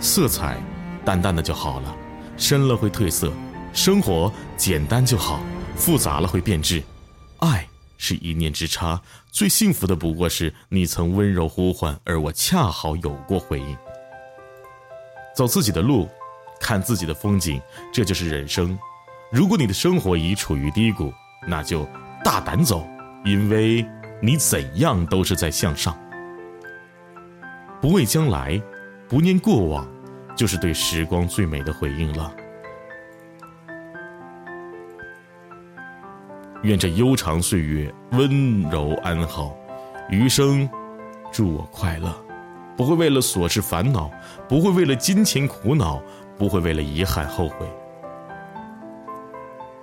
[0.00, 0.60] 色彩
[1.04, 1.94] 淡淡的就好了，
[2.36, 3.28] 深了会褪色；
[3.72, 5.38] 生活简单就好，
[5.76, 6.82] 复杂了会变质。
[7.38, 7.64] 爱。
[8.00, 13.76] 是一念之差，最幸福的不过是你曾温柔呼唤，而我恰好有过回应。
[15.36, 16.08] 走自己的路，
[16.60, 17.60] 看自己的风景，
[17.92, 18.76] 这就是人生。
[19.30, 21.12] 如果你的生活已处于低谷，
[21.46, 21.86] 那就
[22.24, 22.84] 大胆走，
[23.24, 23.86] 因为
[24.20, 25.96] 你怎样都是在向上。
[27.80, 28.60] 不畏将来，
[29.08, 29.86] 不念过往，
[30.34, 32.34] 就是对时光最美的回应了。
[36.62, 39.54] 愿这悠长岁月温柔安好，
[40.10, 40.68] 余生
[41.30, 42.12] 祝我快乐，
[42.76, 44.10] 不会为了琐事烦恼，
[44.48, 46.02] 不会为了金钱苦恼，
[46.36, 47.66] 不会为了遗憾后悔。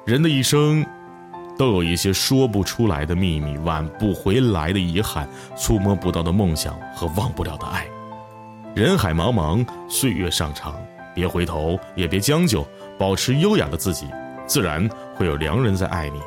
[0.05, 0.85] 人的一生，
[1.57, 7.87] 都有一些说不出来的秘密，挽不回来的遗憾，触摸不到的梦想和忘不了的爱。
[8.75, 10.75] 人海茫茫，岁月尚长，
[11.13, 12.67] 别回头，也别将就，
[12.99, 14.07] 保持优雅的自己，
[14.45, 16.19] 自然会有良人在爱你。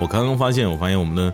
[0.00, 1.32] 我刚刚发现，我发现我们的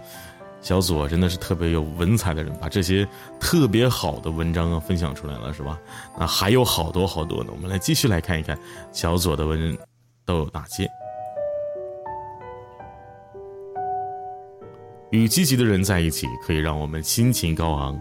[0.61, 3.07] 小左真的是特别有文采的人，把这些
[3.39, 5.79] 特别好的文章啊分享出来了，是吧？
[6.19, 8.59] 那还有好多好多呢，我们来继续来看一看
[8.91, 9.79] 小左的文
[10.25, 10.91] 都有哪些。
[15.11, 17.97] 与积极的人在一起，可以让我们心情高昂。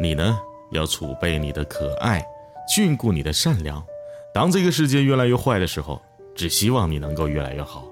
[0.00, 0.36] 你呢，
[0.72, 2.20] 要储备你的可爱，
[2.68, 3.80] 眷顾你的善良。
[4.34, 6.02] 当这个世界越来越坏的时候，
[6.34, 7.84] 只希望你能够越来越好。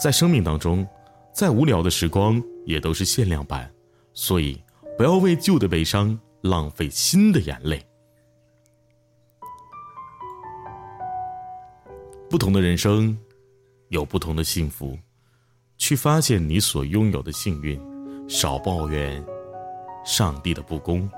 [0.00, 0.86] 在生命当中，
[1.32, 3.70] 再无聊的时光也都是限量版，
[4.12, 4.60] 所以
[4.96, 7.84] 不要为旧的悲伤浪费新的眼泪。
[12.28, 13.16] 不同的人生，
[13.88, 14.98] 有不同的幸福。
[15.76, 17.80] 去发现你所拥有的幸运，
[18.28, 19.22] 少抱怨
[20.04, 21.08] 上帝的不公，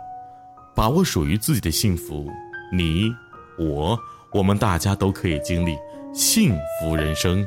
[0.74, 2.30] 把握属于自己的幸福。
[2.72, 3.10] 你、
[3.58, 3.98] 我、
[4.32, 5.76] 我们大家都可以经历
[6.12, 7.44] 幸福人生。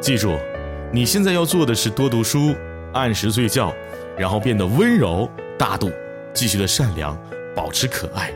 [0.00, 0.38] 记住，
[0.90, 2.54] 你现在要做的是多读书，
[2.94, 3.70] 按时睡觉，
[4.16, 5.92] 然后变得温柔大度，
[6.32, 7.14] 继续的善良，
[7.54, 8.32] 保持可爱。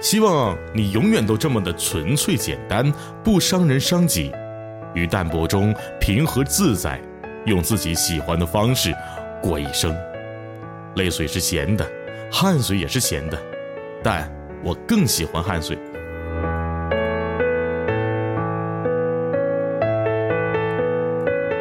[0.00, 2.90] 希望你永远都这么的纯粹简单，
[3.22, 4.32] 不伤人伤己。
[4.94, 6.98] 于淡泊中平和自在，
[7.44, 8.94] 用自己喜欢的方式
[9.42, 9.94] 过一生。
[10.96, 11.86] 泪水是咸的，
[12.32, 13.38] 汗水也是咸的，
[14.02, 14.30] 但
[14.64, 15.78] 我更喜欢汗水。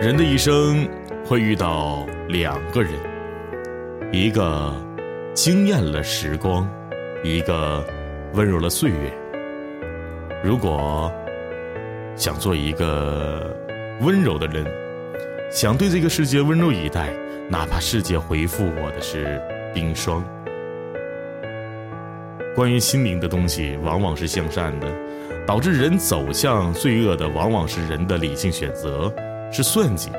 [0.04, 0.86] 人的一生
[1.26, 2.92] 会遇到两个人，
[4.12, 4.76] 一个
[5.34, 6.70] 惊艳了时光，
[7.24, 7.82] 一个
[8.34, 8.98] 温柔了岁月。
[10.44, 11.10] 如果。
[12.16, 13.58] 想做一个
[14.02, 14.64] 温柔的人，
[15.50, 17.12] 想对这个世界温柔以待，
[17.50, 19.42] 哪怕世界回复我的是
[19.74, 20.24] 冰霜。
[22.56, 24.88] 关于心灵的东西，往往是向善的，
[25.48, 29.12] 导致人走向罪恶的，往往是人的理性选择，
[29.54, 30.10] 是算计。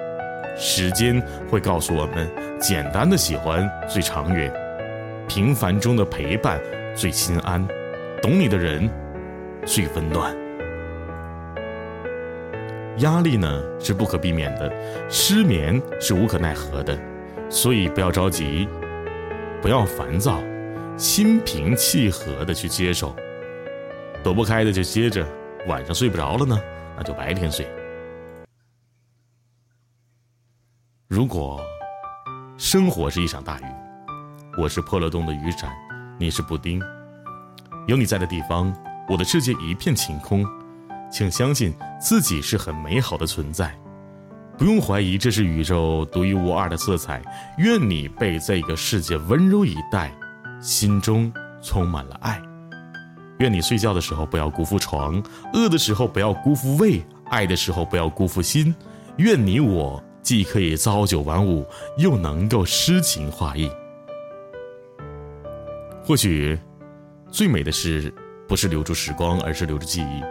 [0.57, 1.21] 时间
[1.51, 2.31] 会告诉我们，
[2.61, 4.53] 简单的喜欢最长远，
[5.27, 6.61] 平凡中的陪伴
[6.95, 7.67] 最心安，
[8.23, 8.89] 懂你的人
[9.67, 10.33] 最温暖。
[12.99, 14.73] 压力呢是不可避免的，
[15.11, 16.97] 失眠是无可奈何的，
[17.51, 18.69] 所以不要着急，
[19.61, 20.41] 不要烦躁，
[20.97, 23.13] 心平气和的去接受。
[24.23, 25.27] 躲不开的就接着，
[25.67, 26.57] 晚上睡不着了呢，
[26.97, 27.67] 那就白天睡。
[31.07, 31.61] 如果
[32.57, 33.65] 生活是一场大雨，
[34.57, 35.71] 我是破了洞的雨伞，
[36.19, 36.81] 你是布丁，
[37.87, 38.75] 有你在的地方，
[39.07, 40.43] 我的世界一片晴空。
[41.13, 43.79] 请相信自己是很美好的存在，
[44.57, 47.23] 不用怀疑这是宇宙独一无二的色彩。
[47.59, 50.11] 愿你被这个世界温柔以待，
[50.59, 51.31] 心中
[51.61, 52.41] 充满了爱。
[53.41, 58.75] 愿你睡觉的时候不要辜负床，饿的时候不要辜负胃，爱的时候不要辜负心。
[59.19, 61.65] 愿你我既可以朝九晚五，
[61.99, 63.71] 又能够诗情画意。
[66.03, 66.59] 或许，
[67.31, 68.13] 最美的事
[68.49, 70.23] 不是留住时光，而是留住记忆。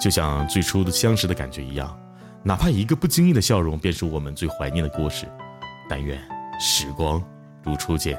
[0.00, 1.94] 就像最初的相识的感觉一样，
[2.42, 5.26] 哪怕一个不经意的笑容，便是我们最怀念的故事。
[5.90, 6.18] 但愿
[6.58, 7.22] 时光
[7.62, 8.18] 如初见。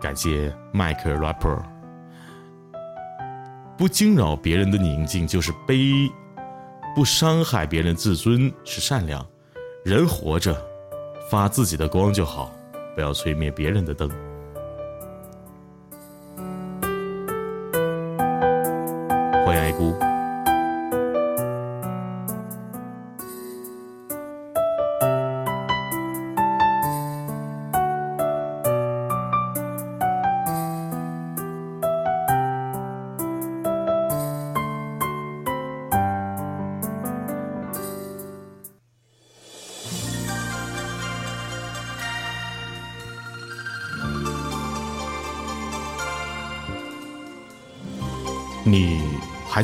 [0.00, 1.62] 感谢迈克 rapper。
[3.78, 5.92] 不惊扰别人的宁静就是悲，
[6.94, 9.24] 不伤害别人自尊是善良。
[9.86, 10.60] 人活着，
[11.30, 12.52] 发自己的光就好，
[12.96, 14.10] 不要吹灭别人的灯。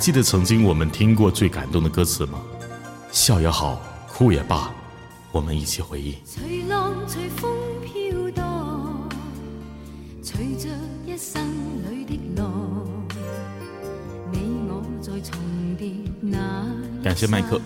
[0.02, 2.42] 记得曾经我们听过最感动的歌词吗？
[3.12, 4.74] 笑也好，哭也罢，
[5.30, 6.16] 我们一起回忆。
[6.24, 7.48] 随浪随风
[7.84, 9.08] 飘荡，
[10.20, 10.68] 随着
[11.06, 11.40] 一生
[11.88, 12.84] 里的浪，
[14.32, 15.38] 你我在重
[15.78, 16.66] 叠那。
[17.00, 17.60] 感谢麦克。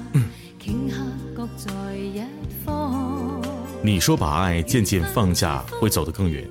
[3.83, 6.47] 你说把爱渐渐放下会走得更远，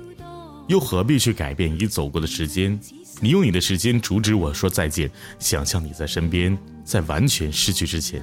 [0.66, 2.76] 又何必去改变已走过的时间？
[3.20, 8.22] 你用你的时间阻止我说再见，想象你在身边，在完全失去之前。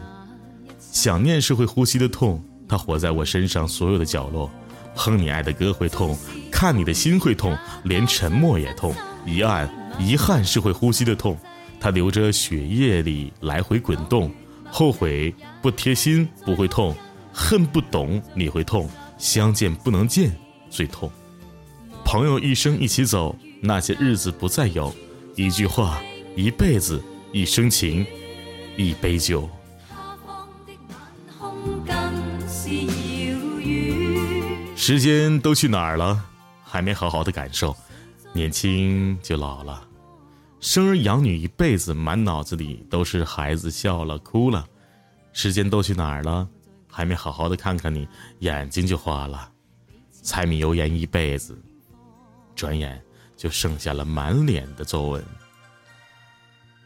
[0.80, 4.50] 想念是会呼吸的痛，它活在我身上所有的角落。
[4.96, 6.16] 哼你爱的歌会痛，
[6.52, 8.94] 看你的心会痛，连沉默也痛。
[9.26, 9.68] 遗憾，
[10.00, 11.36] 遗憾是会呼吸的痛，
[11.80, 14.32] 它流着血液里来回滚动。
[14.70, 16.96] 后悔不贴心不会痛，
[17.32, 18.88] 恨不懂你会痛，
[19.18, 20.32] 相见不能见
[20.70, 21.12] 最痛。
[22.06, 23.36] 朋友一生一起走。
[23.66, 24.94] 那些日子不再有，
[25.38, 26.02] 一句话，
[26.36, 27.02] 一辈子，
[27.32, 28.06] 一生情，
[28.76, 29.50] 一杯酒。
[34.76, 36.26] 时间都去哪儿了？
[36.62, 37.74] 还没好好的感受，
[38.34, 39.88] 年轻就老了，
[40.60, 44.68] 生儿养女一辈子，满脑子里都是孩子笑了哭了。
[45.32, 46.46] 时间都去哪儿了？
[46.90, 48.06] 还没好好的看看你，
[48.40, 49.50] 眼睛就花了，
[50.22, 51.58] 柴米油盐一辈子，
[52.58, 53.02] 转眼。
[53.44, 55.22] 就剩下了满脸的皱纹。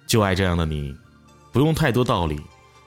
[0.08, 0.98] 就爱这样的你，
[1.52, 2.42] 不用太多道理，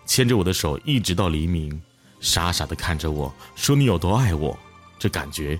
[0.04, 1.80] 牵着我的手一直到黎明，
[2.18, 4.58] 傻傻的看着我说你有多爱我，
[4.98, 5.56] 这感觉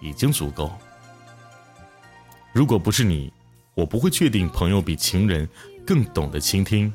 [0.00, 0.72] 已经足够。
[2.54, 3.30] 如果不是你，
[3.74, 5.46] 我不会确定朋友比情人
[5.86, 6.90] 更懂得倾听。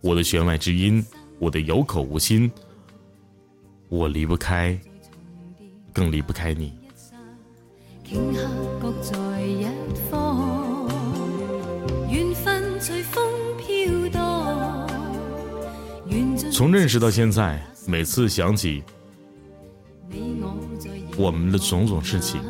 [0.00, 1.06] 我的弦外之音，
[1.38, 2.50] 我的有口无心，
[3.88, 4.76] 我离不开，
[5.92, 6.79] 更离不开你。
[16.52, 18.82] 从认识到现在，每次想起
[21.16, 22.40] 我们的种种事情，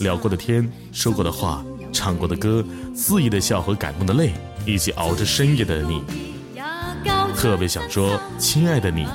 [0.00, 4.32] 聊过的天，说过的话，唱过的歌，肆意的笑和感动的泪，
[4.66, 6.02] 一起熬着深夜的你，
[7.36, 9.06] 特别想说，亲爱的你，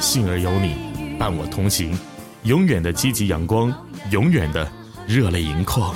[0.00, 1.98] 幸而有你伴我同行，
[2.44, 3.74] 永远的积极阳光，
[4.10, 4.70] 永远的
[5.06, 5.94] 热泪盈眶。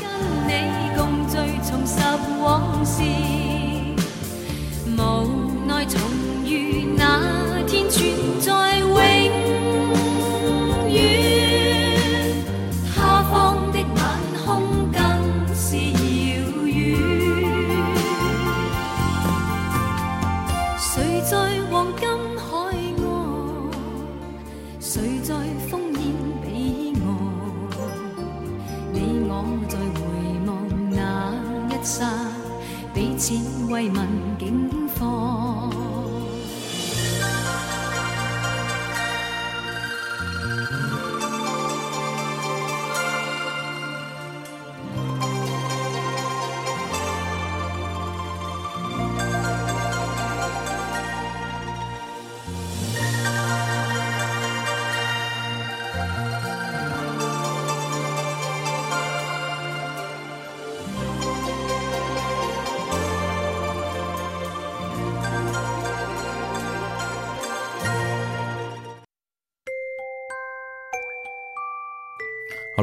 [33.79, 34.17] 慰问。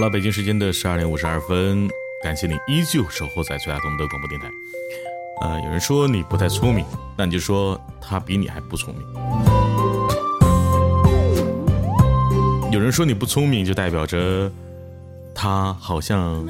[0.05, 1.89] 了，北京时间的十二点五十二分，
[2.23, 4.47] 感谢你依旧守候在最爱东的广播电台。
[5.41, 6.85] 呃，有人说你不太聪明，
[7.17, 9.03] 那你就说他比你还不聪明。
[12.71, 14.51] 有人说你不聪明，就代表着
[15.33, 16.45] 他好像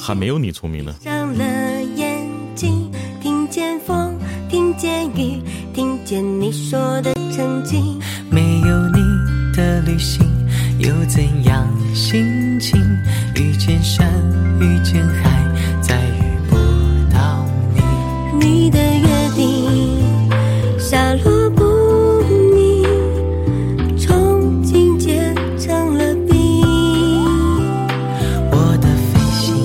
[0.00, 0.94] 还没有你聪明呢。
[1.02, 4.16] 上了眼睛，听见风，
[4.48, 5.42] 听见雨，
[5.74, 7.91] 听见你说的曾经，
[12.12, 12.78] 心情？
[13.36, 14.06] 遇见山，
[14.60, 15.30] 遇见海，
[15.80, 16.56] 再遇不
[17.10, 17.42] 到
[17.74, 17.80] 你。
[18.38, 19.98] 你的约定，
[20.78, 22.22] 下落不
[22.54, 22.84] 明，
[23.96, 26.62] 憧憬结成了冰。
[28.50, 29.56] 我的飞行，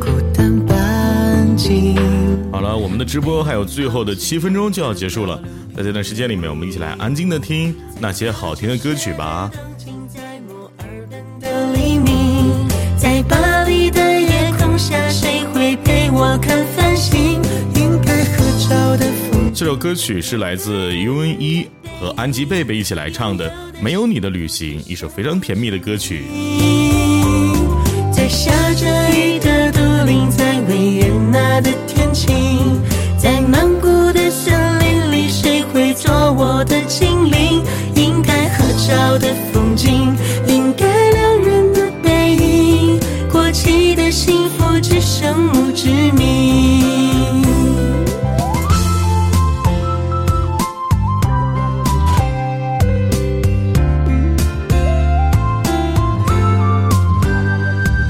[0.00, 1.96] 孤单半径。
[2.50, 5.40] 好了，我们的直播还有最后的七分钟就要结束了，
[5.76, 9.48] 在这段时间里面，我们一起来安静的听那些好听的歌曲吧。
[14.84, 17.40] 下谁会陪我看繁星
[17.74, 19.06] 应该合照的
[19.54, 21.68] 这首歌曲是来自 U.N.E
[21.98, 23.48] 和安吉贝贝一起来唱的
[23.80, 26.24] 《没有你的旅行》，一首非常甜蜜的歌曲。
[28.12, 28.84] 在下着
[29.16, 32.36] 雨的都灵，在维也纳的天晴，
[33.16, 37.62] 在曼谷的森林里，谁会做我的精灵？
[37.94, 39.23] 应该合照的
[45.84, 46.22] 执迷，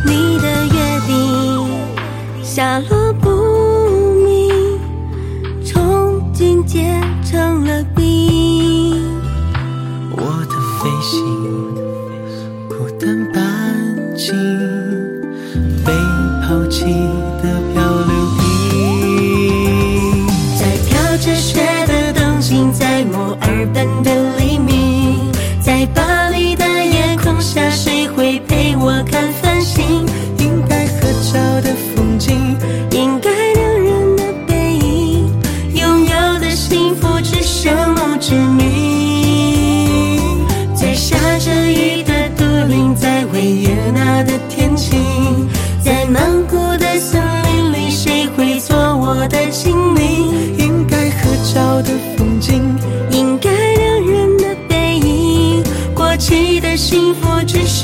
[0.06, 1.66] 你的约定。
[2.44, 3.28] 下落不
[4.24, 4.78] 明，
[5.64, 9.02] 憧憬结成了冰。
[10.12, 10.18] 我
[10.48, 11.83] 的飞行，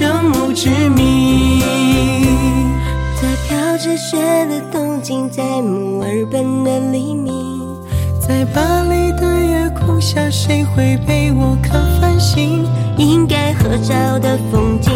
[0.00, 1.60] 期的幸福只剩墓志铭。
[3.20, 3.70] 在飘。
[3.80, 7.32] 着雪的东京，在墨尔本的黎明，
[8.20, 12.66] 在巴黎的夜空下，谁会陪我看繁星？
[12.98, 14.92] 应该合照的风景，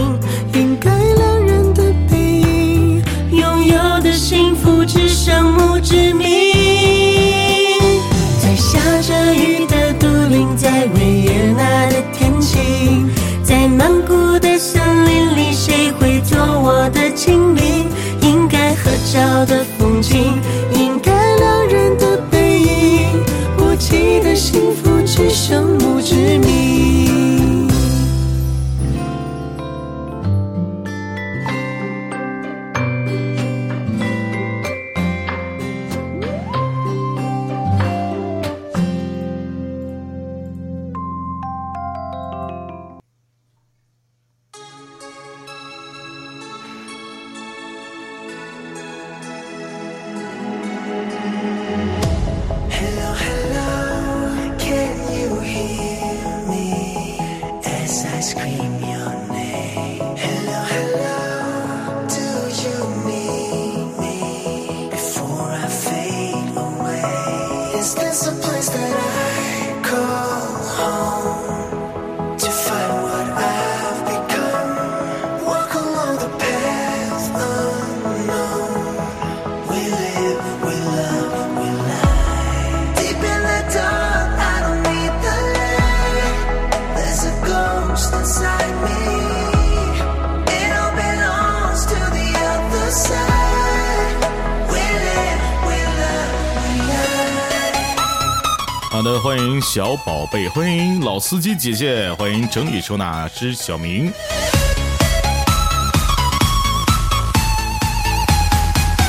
[99.75, 104.09] 小宝贝，欢迎老司机姐姐，欢迎整理收纳师小明。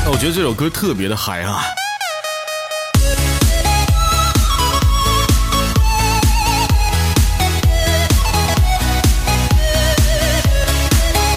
[0.03, 1.61] 那我觉得这首歌特别的嗨啊！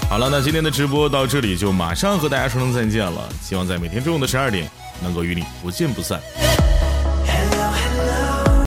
[0.09, 3.29] 好了，那今天的直播到这里就马上和大家说声再见了。
[3.43, 4.67] 希望在每天中午的十二点
[5.03, 6.19] 能够与你不见不散。